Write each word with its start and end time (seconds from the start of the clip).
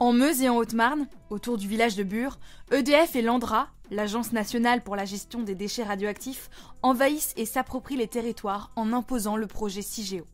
En 0.00 0.12
Meuse 0.12 0.42
et 0.42 0.48
en 0.48 0.56
Haute-Marne, 0.56 1.08
autour 1.28 1.58
du 1.58 1.66
village 1.66 1.96
de 1.96 2.04
Bure, 2.04 2.38
EDF 2.70 3.16
et 3.16 3.22
l'ANDRA, 3.22 3.66
l'Agence 3.90 4.32
nationale 4.32 4.80
pour 4.80 4.94
la 4.94 5.04
gestion 5.04 5.42
des 5.42 5.56
déchets 5.56 5.82
radioactifs, 5.82 6.50
envahissent 6.82 7.34
et 7.36 7.44
s'approprient 7.44 7.96
les 7.96 8.06
territoires 8.06 8.70
en 8.76 8.92
imposant 8.92 9.36
le 9.36 9.48
projet 9.48 9.82
CIGEO. 9.82 10.24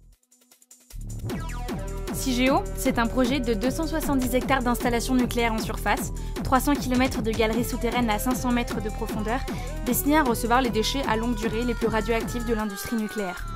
CIGEO, 2.12 2.62
c'est 2.76 2.98
un 2.98 3.06
projet 3.06 3.40
de 3.40 3.54
270 3.54 4.34
hectares 4.34 4.62
d'installations 4.62 5.14
nucléaires 5.14 5.54
en 5.54 5.58
surface, 5.58 6.12
300 6.42 6.74
km 6.74 7.22
de 7.22 7.30
galeries 7.30 7.64
souterraines 7.64 8.10
à 8.10 8.18
500 8.18 8.52
mètres 8.52 8.82
de 8.82 8.90
profondeur, 8.90 9.40
destinées 9.86 10.18
à 10.18 10.24
recevoir 10.24 10.60
les 10.60 10.70
déchets 10.70 11.02
à 11.08 11.16
longue 11.16 11.36
durée 11.36 11.64
les 11.64 11.74
plus 11.74 11.88
radioactifs 11.88 12.44
de 12.44 12.52
l'industrie 12.52 12.96
nucléaire. 12.96 13.46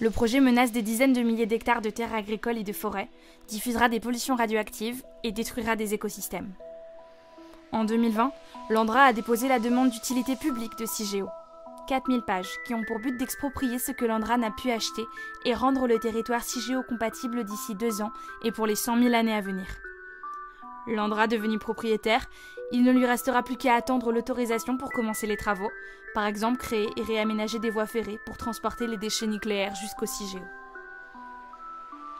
Le 0.00 0.08
projet 0.08 0.40
menace 0.40 0.72
des 0.72 0.80
dizaines 0.80 1.12
de 1.12 1.20
milliers 1.20 1.44
d'hectares 1.44 1.82
de 1.82 1.90
terres 1.90 2.14
agricoles 2.14 2.56
et 2.56 2.64
de 2.64 2.72
forêts, 2.72 3.10
diffusera 3.48 3.90
des 3.90 4.00
pollutions 4.00 4.34
radioactives 4.34 5.02
et 5.24 5.30
détruira 5.30 5.76
des 5.76 5.92
écosystèmes. 5.92 6.52
En 7.70 7.84
2020, 7.84 8.32
l'Andra 8.70 9.02
a 9.02 9.12
déposé 9.12 9.46
la 9.46 9.58
demande 9.58 9.90
d'utilité 9.90 10.36
publique 10.36 10.78
de 10.78 10.86
CIGEO. 10.86 11.28
4000 11.86 12.22
pages 12.22 12.50
qui 12.66 12.72
ont 12.72 12.82
pour 12.86 12.98
but 12.98 13.16
d'exproprier 13.18 13.78
ce 13.78 13.92
que 13.92 14.06
l'Andra 14.06 14.38
n'a 14.38 14.50
pu 14.50 14.70
acheter 14.70 15.04
et 15.44 15.54
rendre 15.54 15.86
le 15.86 15.98
territoire 15.98 16.44
CIGEO 16.44 16.82
compatible 16.82 17.44
d'ici 17.44 17.74
deux 17.74 18.00
ans 18.00 18.12
et 18.42 18.52
pour 18.52 18.66
les 18.66 18.76
100 18.76 19.02
000 19.02 19.14
années 19.14 19.34
à 19.34 19.42
venir. 19.42 19.66
L'Andra 20.90 21.28
devenu 21.28 21.58
propriétaire, 21.58 22.26
il 22.72 22.82
ne 22.82 22.90
lui 22.90 23.06
restera 23.06 23.44
plus 23.44 23.56
qu'à 23.56 23.74
attendre 23.74 24.10
l'autorisation 24.10 24.76
pour 24.76 24.90
commencer 24.90 25.28
les 25.28 25.36
travaux, 25.36 25.70
par 26.14 26.26
exemple 26.26 26.58
créer 26.58 26.88
et 26.96 27.02
réaménager 27.02 27.60
des 27.60 27.70
voies 27.70 27.86
ferrées 27.86 28.18
pour 28.26 28.36
transporter 28.36 28.88
les 28.88 28.96
déchets 28.96 29.28
nucléaires 29.28 29.76
jusqu'au 29.76 30.06
CIGEO. 30.06 30.42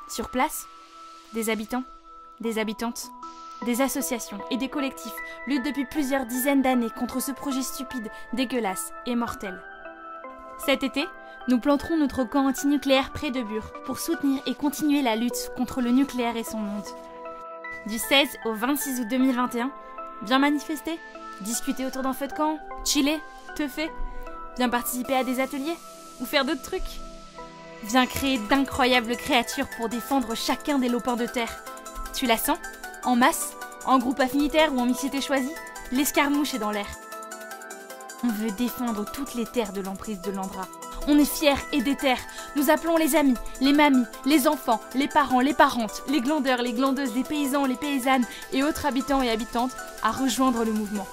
Sur 0.09 0.31
place, 0.31 0.69
des 1.35 1.51
habitants, 1.51 1.83
des 2.39 2.61
habitantes, 2.61 3.11
des 3.65 3.83
associations 3.83 4.39
et 4.53 4.57
des 4.57 4.69
collectifs 4.69 5.13
luttent 5.49 5.67
depuis 5.67 5.85
plusieurs 5.85 6.27
dizaines 6.27 6.63
d'années 6.63 6.91
contre 6.91 7.21
ce 7.21 7.33
projet 7.33 7.63
stupide, 7.63 8.09
dégueulasse 8.33 8.93
et 9.05 9.17
mortel. 9.17 9.61
Cet 10.65 10.85
été, 10.85 11.07
nous 11.49 11.59
planterons 11.59 11.97
notre 11.97 12.23
camp 12.23 12.47
antinucléaire 12.47 13.13
près 13.13 13.33
de 13.33 13.43
Bure 13.43 13.73
pour 13.85 13.99
soutenir 13.99 14.41
et 14.47 14.55
continuer 14.55 15.03
la 15.03 15.17
lutte 15.17 15.51
contre 15.57 15.81
le 15.81 15.91
nucléaire 15.91 16.37
et 16.37 16.45
son 16.45 16.59
monde. 16.59 16.87
Du 17.87 17.99
16 17.99 18.29
au 18.45 18.53
26 18.53 19.01
août 19.01 19.09
2021, 19.09 19.71
viens 20.23 20.39
manifester, 20.39 20.99
discuter 21.41 21.87
autour 21.87 22.03
d'un 22.03 22.13
feu 22.13 22.27
de 22.27 22.33
camp, 22.33 22.59
chiller, 22.85 23.19
teuffer, 23.57 23.91
viens 24.59 24.69
participer 24.69 25.15
à 25.15 25.25
des 25.25 25.41
ateliers 25.41 25.77
ou 26.21 26.27
faire 26.27 26.45
d'autres 26.45 26.63
trucs. 26.63 27.01
Viens 27.85 28.05
créer 28.05 28.39
d'incroyables 28.51 29.17
créatures 29.17 29.69
pour 29.79 29.89
défendre 29.89 30.35
chacun 30.35 30.79
des 30.79 30.91
lopins 30.91 31.17
de 31.17 31.27
terre. 31.27 31.65
Tu 32.15 32.27
la 32.27 32.37
sens? 32.37 32.59
En 33.03 33.17
masse 33.17 33.55
En 33.87 33.99
groupe 33.99 34.21
affinitaire 34.21 34.75
ou 34.75 34.79
en 34.79 34.85
mixité 34.85 35.23
choisie 35.23 35.55
L'escarmouche 35.91 36.53
est 36.53 36.59
dans 36.59 36.71
l'air. 36.71 36.87
On 38.23 38.29
veut 38.29 38.51
défendre 38.51 39.11
toutes 39.11 39.35
les 39.35 39.47
terres 39.47 39.73
de 39.73 39.81
l'emprise 39.81 40.21
de 40.21 40.31
l'Andra. 40.31 40.69
On 41.09 41.19
est 41.19 41.25
fiers 41.25 41.55
et 41.73 41.83
déter. 41.83 42.15
Nous 42.57 42.71
appelons 42.71 42.97
les 42.97 43.17
amis, 43.17 43.35
les 43.61 43.73
mamies, 43.73 44.05
les 44.27 44.47
enfants, 44.47 44.81
les 44.95 45.09
parents, 45.09 45.41
les 45.41 45.55
parentes, 45.55 46.03
les 46.09 46.21
glandeurs, 46.21 46.63
les 46.63 46.73
glandeuses, 46.73 47.15
les 47.15 47.25
paysans, 47.25 47.65
les 47.67 47.77
paysannes 47.77 48.25
et 48.53 48.63
autres 48.63 48.87
habitants 48.87 49.23
et 49.23 49.31
habitantes 49.31 49.73
à 50.03 50.11
rejoindre 50.11 50.65
le 50.65 50.73
mouvement. 50.73 51.07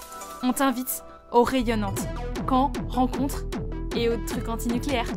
On 0.43 0.53
t'invite 0.53 1.03
aux 1.31 1.43
rayonnantes, 1.43 2.08
camps, 2.45 2.71
rencontres 2.89 3.43
et 3.95 4.09
autres 4.09 4.25
trucs 4.25 4.49
antinucléaires. 4.49 5.11